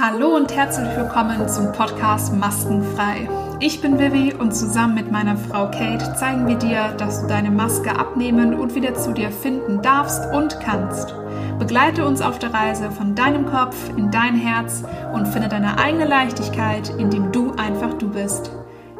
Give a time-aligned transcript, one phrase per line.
[0.00, 3.28] Hallo und herzlich willkommen zum Podcast Maskenfrei.
[3.58, 7.50] Ich bin Vivi und zusammen mit meiner Frau Kate zeigen wir dir, dass du deine
[7.50, 11.16] Maske abnehmen und wieder zu dir finden darfst und kannst.
[11.58, 16.06] Begleite uns auf der Reise von deinem Kopf in dein Herz und finde deine eigene
[16.06, 18.52] Leichtigkeit, indem du einfach du bist.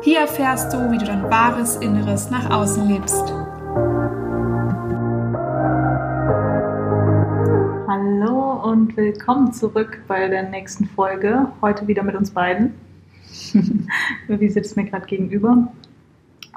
[0.03, 3.33] Hier erfährst du, wie du dein wahres Inneres nach außen lebst.
[8.63, 11.53] Und willkommen zurück bei der nächsten Folge.
[11.63, 12.75] Heute wieder mit uns beiden.
[14.29, 15.73] Wie sitzt mir gerade gegenüber?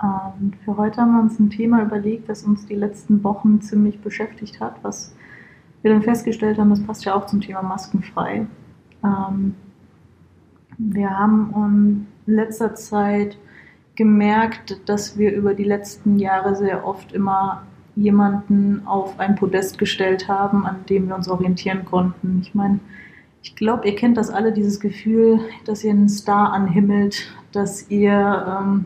[0.02, 4.00] Und für heute haben wir uns ein Thema überlegt, das uns die letzten Wochen ziemlich
[4.02, 5.16] beschäftigt hat, was
[5.84, 8.48] wir dann festgestellt haben, das passt ja auch zum Thema Maskenfrei.
[9.04, 9.54] Ähm,
[10.80, 13.38] wir haben in letzter Zeit
[13.96, 17.64] gemerkt, dass wir über die letzten Jahre sehr oft immer
[17.96, 22.40] jemanden auf ein Podest gestellt haben, an dem wir uns orientieren konnten.
[22.42, 22.80] Ich meine,
[23.44, 28.12] ich glaube, ihr kennt das alle, dieses Gefühl, dass ihr einen Star anhimmelt, dass ihr
[28.48, 28.86] ähm,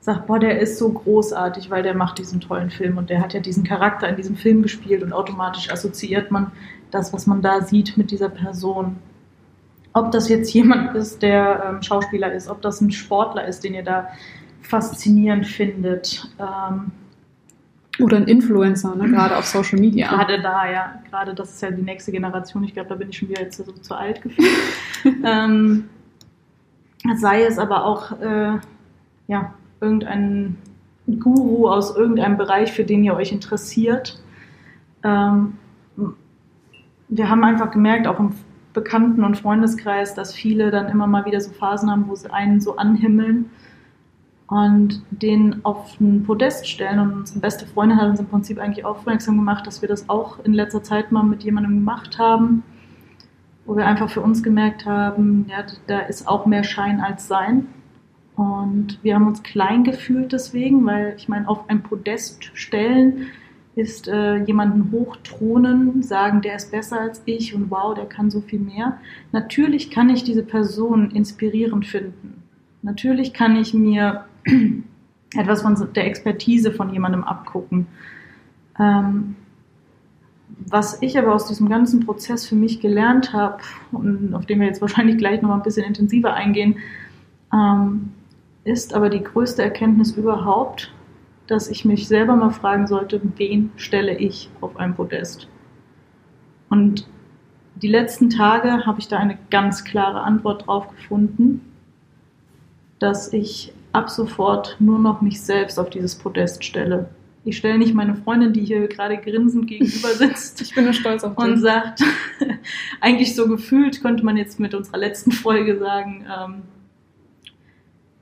[0.00, 3.34] sagt, boah, der ist so großartig, weil der macht diesen tollen Film und der hat
[3.34, 6.52] ja diesen Charakter in diesem Film gespielt und automatisch assoziiert man
[6.90, 8.96] das, was man da sieht, mit dieser Person.
[9.92, 13.74] Ob das jetzt jemand ist, der ähm, Schauspieler ist, ob das ein Sportler ist, den
[13.74, 14.08] ihr da
[14.62, 16.30] faszinierend findet.
[16.38, 16.92] Ähm,
[18.00, 19.10] oder ein Influencer, ne?
[19.10, 20.08] gerade auf Social Media.
[20.08, 21.02] Gerade da, ja.
[21.10, 22.64] Gerade das ist ja die nächste Generation.
[22.64, 24.48] Ich glaube, da bin ich schon wieder jetzt so zu alt gefühlt.
[25.24, 25.88] ähm,
[27.16, 28.58] sei es aber auch äh,
[29.28, 30.56] ja, irgendein
[31.06, 34.18] Guru aus irgendeinem Bereich, für den ihr euch interessiert.
[35.02, 35.58] Ähm,
[37.08, 38.32] wir haben einfach gemerkt, auch im
[38.72, 42.60] Bekannten- und Freundeskreis, dass viele dann immer mal wieder so Phasen haben, wo sie einen
[42.60, 43.50] so anhimmeln
[44.52, 46.98] und den auf ein Podest stellen.
[46.98, 50.44] Und unsere beste Freundin hat uns im Prinzip eigentlich aufmerksam gemacht, dass wir das auch
[50.44, 52.62] in letzter Zeit mal mit jemandem gemacht haben,
[53.64, 57.68] wo wir einfach für uns gemerkt haben, ja, da ist auch mehr Schein als Sein.
[58.36, 63.28] Und wir haben uns klein gefühlt deswegen, weil ich meine, auf ein Podest stellen
[63.74, 68.42] ist äh, jemanden hochthronen, sagen, der ist besser als ich und wow, der kann so
[68.42, 68.98] viel mehr.
[69.32, 72.42] Natürlich kann ich diese Person inspirierend finden.
[72.82, 74.26] Natürlich kann ich mir
[75.34, 77.86] etwas von der Expertise von jemandem abgucken.
[78.78, 79.36] Ähm,
[80.66, 83.58] was ich aber aus diesem ganzen Prozess für mich gelernt habe
[83.90, 86.76] und auf den wir jetzt wahrscheinlich gleich noch mal ein bisschen intensiver eingehen,
[87.52, 88.12] ähm,
[88.64, 90.92] ist aber die größte Erkenntnis überhaupt,
[91.46, 95.48] dass ich mich selber mal fragen sollte, wen stelle ich auf ein Podest?
[96.68, 97.08] Und
[97.74, 101.60] die letzten Tage habe ich da eine ganz klare Antwort drauf gefunden,
[102.98, 107.10] dass ich ab sofort nur noch mich selbst auf dieses Podest stelle.
[107.44, 110.60] Ich stelle nicht meine Freundin, die hier gerade grinsend gegenüber sitzt.
[110.60, 111.44] ich bin nur stolz auf dich.
[111.44, 112.02] Und sagt,
[113.00, 116.62] eigentlich so gefühlt, könnte man jetzt mit unserer letzten Folge sagen, ähm,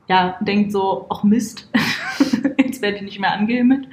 [0.09, 1.71] ja, denkt so, ach Mist,
[2.59, 3.87] jetzt werde ich nicht mehr angehimmelt.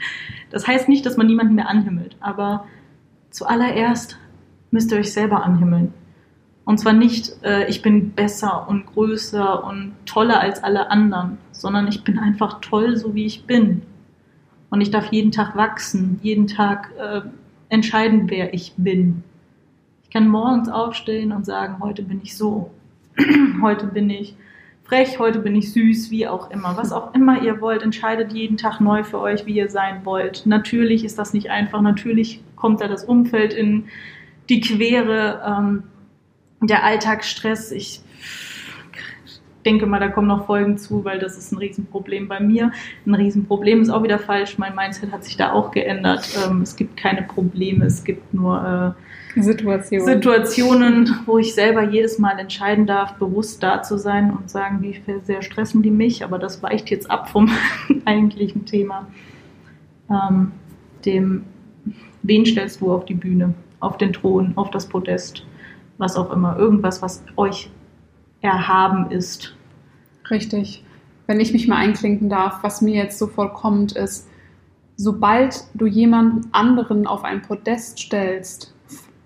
[0.49, 2.65] Das heißt nicht, dass man niemanden mehr anhimmelt, aber
[3.29, 4.17] zuallererst
[4.71, 5.93] müsst ihr euch selber anhimmeln.
[6.67, 11.87] Und zwar nicht, äh, ich bin besser und größer und toller als alle anderen, sondern
[11.87, 13.83] ich bin einfach toll, so wie ich bin.
[14.69, 17.21] Und ich darf jeden Tag wachsen, jeden Tag äh,
[17.69, 19.23] entscheiden, wer ich bin.
[20.03, 22.69] Ich kann morgens aufstehen und sagen, heute bin ich so,
[23.61, 24.35] heute bin ich
[24.83, 26.75] frech, heute bin ich süß, wie auch immer.
[26.75, 30.45] Was auch immer ihr wollt, entscheidet jeden Tag neu für euch, wie ihr sein wollt.
[30.45, 33.85] Natürlich ist das nicht einfach, natürlich kommt da das Umfeld in
[34.49, 35.41] die Quere.
[35.47, 35.83] Ähm,
[36.61, 38.01] der Alltagsstress, ich
[39.67, 42.71] denke mal, da kommen noch Folgen zu, weil das ist ein Riesenproblem bei mir.
[43.05, 44.57] Ein Riesenproblem ist auch wieder falsch.
[44.57, 46.27] Mein Mindset hat sich da auch geändert.
[46.45, 48.95] Ähm, es gibt keine Probleme, es gibt nur
[49.35, 50.05] äh, Situationen.
[50.05, 55.01] Situationen, wo ich selber jedes Mal entscheiden darf, bewusst da zu sein und sagen, wie
[55.23, 56.23] sehr stressen die mich.
[56.23, 57.49] Aber das weicht jetzt ab vom
[58.05, 59.07] eigentlichen Thema.
[60.09, 60.53] Ähm,
[61.05, 61.43] dem,
[62.23, 65.45] wen stellst du auf die Bühne, auf den Thron, auf das Podest?
[65.97, 67.69] Was auch immer, irgendwas, was euch
[68.41, 69.55] erhaben ist.
[70.29, 70.83] Richtig.
[71.25, 74.27] Wenn ich mich mal einklinken darf, was mir jetzt sofort kommt, ist,
[74.95, 78.73] sobald du jemanden anderen auf ein Podest stellst,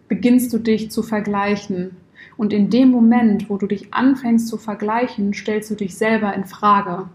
[0.08, 1.98] beginnst du dich zu vergleichen.
[2.38, 6.46] Und in dem Moment, wo du dich anfängst zu vergleichen, stellst du dich selber in
[6.46, 7.10] Frage.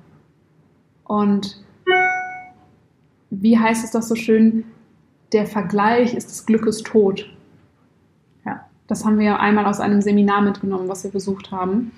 [1.05, 1.63] Und
[3.31, 4.65] wie heißt es doch so schön?
[5.33, 7.29] Der Vergleich ist des Glückes Tod.
[8.87, 11.93] Das haben wir einmal aus einem Seminar mitgenommen, was wir besucht haben.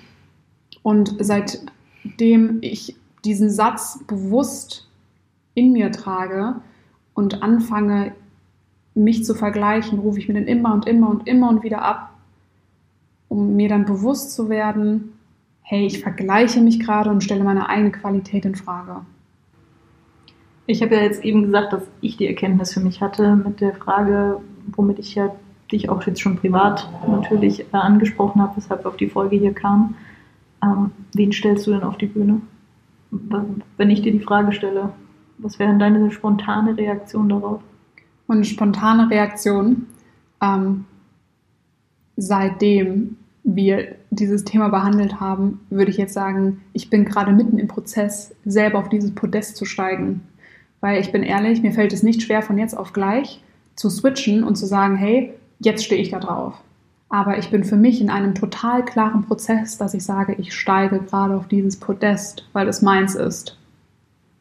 [0.82, 4.88] Und seitdem ich diesen Satz bewusst
[5.55, 6.56] in mir trage
[7.14, 8.12] und anfange,
[8.94, 12.12] mich zu vergleichen, rufe ich mir den immer und immer und immer und wieder ab.
[13.29, 15.12] um mir dann bewusst zu werden,
[15.62, 19.02] hey, ich vergleiche mich gerade und stelle meine eigene Qualität in Frage.
[20.67, 23.75] Ich habe ja jetzt eben gesagt, dass ich die Erkenntnis für mich hatte mit der
[23.75, 24.40] Frage,
[24.75, 25.35] womit ich ja
[25.70, 29.94] dich auch jetzt schon privat natürlich äh, angesprochen habe, weshalb auf die Folge hier kam.
[30.62, 32.40] Ähm, wen stellst du denn auf die Bühne?
[33.10, 34.90] Wenn ich dir die Frage stelle,
[35.38, 37.62] was wäre denn deine spontane Reaktion darauf?
[38.26, 39.86] Und spontane Reaktion,
[40.42, 40.84] ähm,
[42.16, 47.68] seitdem wir dieses Thema behandelt haben, würde ich jetzt sagen, ich bin gerade mitten im
[47.68, 50.22] Prozess, selber auf dieses Podest zu steigen.
[50.80, 53.42] Weil ich bin ehrlich, mir fällt es nicht schwer, von jetzt auf gleich
[53.74, 56.55] zu switchen und zu sagen, hey, jetzt stehe ich da drauf.
[57.10, 61.00] Aber ich bin für mich in einem total klaren Prozess, dass ich sage, ich steige
[61.00, 63.56] gerade auf dieses Podest, weil es meins ist.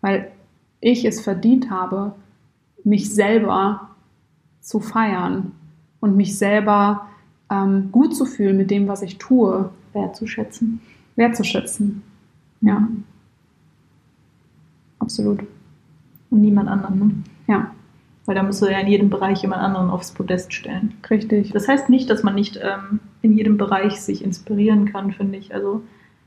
[0.01, 0.31] Weil
[0.81, 2.13] ich es verdient habe,
[2.83, 3.89] mich selber
[4.59, 5.53] zu feiern
[6.01, 7.07] und mich selber
[7.49, 9.69] ähm, gut zu fühlen mit dem, was ich tue.
[9.93, 10.81] Wertzuschätzen.
[11.15, 12.03] Wertzuschätzen.
[12.61, 12.87] Ja.
[14.99, 15.39] Absolut.
[16.29, 17.11] Und niemand anderen, ne?
[17.47, 17.71] Ja.
[18.27, 20.93] Weil da musst du ja in jedem Bereich jemand anderen aufs Podest stellen.
[21.09, 21.51] Richtig.
[21.53, 25.55] Das heißt nicht, dass man nicht ähm, in jedem Bereich sich inspirieren kann, finde ich.
[25.55, 25.81] Also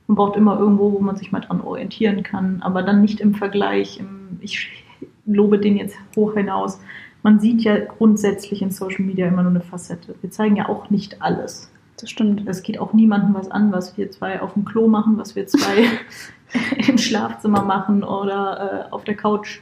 [0.08, 3.34] man braucht immer irgendwo, wo man sich mal dran orientieren kann, aber dann nicht im
[3.34, 4.00] Vergleich.
[4.00, 4.84] Im, ich
[5.26, 6.80] lobe den jetzt hoch hinaus.
[7.22, 10.16] Man sieht ja grundsätzlich in Social Media immer nur eine Facette.
[10.20, 11.70] Wir zeigen ja auch nicht alles.
[12.00, 12.48] Das stimmt.
[12.48, 15.46] Es geht auch niemandem was an, was wir zwei auf dem Klo machen, was wir
[15.46, 15.84] zwei
[16.88, 19.60] im Schlafzimmer machen oder äh, auf der Couch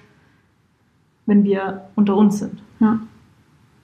[1.29, 2.63] wenn wir unter uns sind.
[2.81, 2.99] Ja.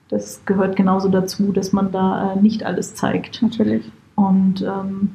[0.09, 3.41] Das gehört genauso dazu, dass man da äh, nicht alles zeigt.
[3.41, 3.89] Natürlich.
[4.15, 5.11] Und ähm,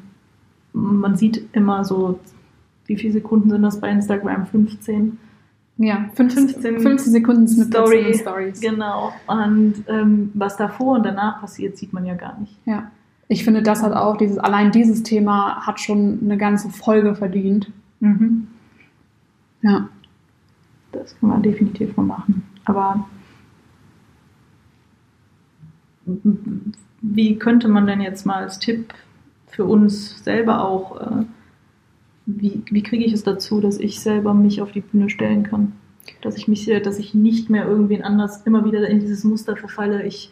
[0.73, 2.21] man sieht immer so,
[2.87, 4.47] wie viele Sekunden sind das bei Instagram?
[4.47, 5.19] 15?
[5.79, 8.61] Ja, 15, 15, 15 Sekunden Story, Stories.
[8.61, 9.12] Genau.
[9.26, 12.55] Und ähm, was davor und danach passiert, sieht man ja gar nicht.
[12.65, 12.91] Ja.
[13.29, 17.73] Ich finde, das hat auch dieses, allein dieses Thema hat schon eine ganze Folge verdient.
[18.00, 18.49] Mhm.
[19.62, 19.88] Ja.
[20.92, 22.42] Das kann man definitiv mal machen.
[22.64, 23.08] Aber
[27.02, 28.92] wie könnte man denn jetzt mal als Tipp
[29.46, 31.25] für uns selber auch, äh,
[32.26, 35.72] wie, wie kriege ich es dazu, dass ich selber mich auf die Bühne stellen kann?
[36.22, 40.04] Dass ich mich, dass ich nicht mehr irgendwen anders immer wieder in dieses Muster verfalle.
[40.04, 40.31] Ich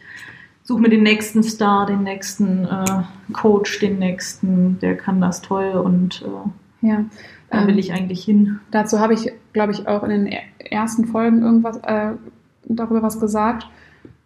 [0.63, 3.03] suche mir den nächsten Star, den nächsten äh,
[3.33, 7.05] Coach, den nächsten, der kann das toll und äh, ja.
[7.49, 8.59] Da will ähm, ich eigentlich hin.
[8.71, 12.11] Dazu habe ich, glaube ich, auch in den ersten Folgen irgendwas äh,
[12.63, 13.67] darüber was gesagt.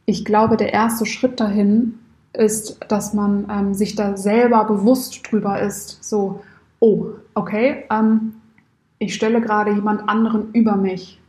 [0.05, 1.95] Ich glaube, der erste Schritt dahin
[2.33, 6.03] ist, dass man ähm, sich da selber bewusst drüber ist.
[6.03, 6.43] So,
[6.79, 8.35] oh, okay, ähm,
[8.99, 11.19] ich stelle gerade jemand anderen über mich.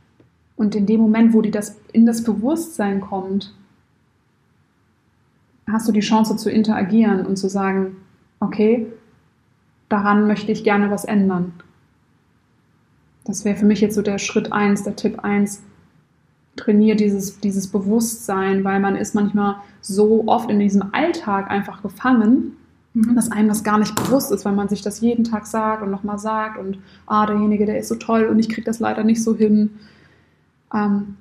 [0.56, 3.54] Und in dem Moment, wo die das in das Bewusstsein kommt,
[5.66, 7.96] hast du die Chance zu interagieren und zu sagen,
[8.38, 8.86] okay,
[9.88, 11.54] daran möchte ich gerne was ändern.
[13.24, 15.62] Das wäre für mich jetzt so der Schritt eins, der Tipp eins.
[16.56, 22.56] Trainier dieses, dieses Bewusstsein, weil man ist manchmal so oft in diesem Alltag einfach gefangen,
[22.92, 23.16] mhm.
[23.16, 25.90] dass einem das gar nicht bewusst ist, weil man sich das jeden Tag sagt und
[25.90, 29.22] nochmal sagt und ah, derjenige, der ist so toll und ich kriege das leider nicht
[29.24, 29.70] so hin.
[30.72, 31.16] Ähm,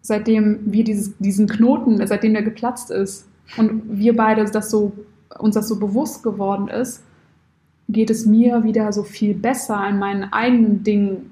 [0.00, 3.26] seitdem wir dieses, diesen Knoten, seitdem der geplatzt ist
[3.56, 4.92] und wir beide das so,
[5.38, 7.04] uns das so bewusst geworden ist,
[7.88, 11.30] geht es mir wieder so viel besser in meinen eigenen Dingen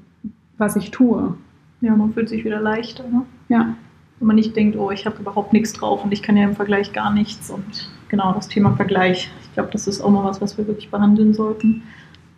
[0.61, 1.35] was ich tue.
[1.81, 3.05] Ja, man fühlt sich wieder leichter.
[3.09, 3.23] Ne?
[3.49, 3.75] Ja.
[4.19, 6.55] Wenn man nicht denkt, oh, ich habe überhaupt nichts drauf und ich kann ja im
[6.55, 7.51] Vergleich gar nichts.
[7.51, 9.31] Und genau das Thema Vergleich.
[9.43, 11.83] Ich glaube, das ist auch mal was, was wir wirklich behandeln sollten.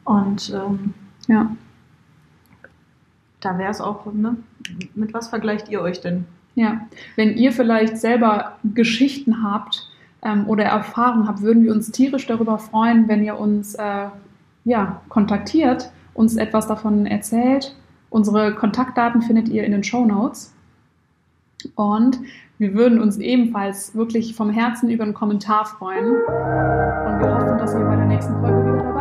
[0.05, 0.95] Und ähm,
[1.27, 1.51] ja,
[3.41, 4.37] da wäre es auch, ne?
[4.95, 6.25] mit was vergleicht ihr euch denn?
[6.55, 6.87] Ja,
[7.17, 9.89] wenn ihr vielleicht selber Geschichten habt
[10.23, 14.07] ähm, oder Erfahrungen habt, würden wir uns tierisch darüber freuen, wenn ihr uns äh,
[14.65, 17.75] ja, kontaktiert, uns etwas davon erzählt
[18.13, 20.53] Unsere Kontaktdaten findet ihr in den Show Notes.
[21.77, 22.21] Und
[22.59, 26.09] wir würden uns ebenfalls wirklich vom Herzen über einen Kommentar freuen.
[26.09, 28.92] Und wir hoffen, dass ihr bei der nächsten Folge wieder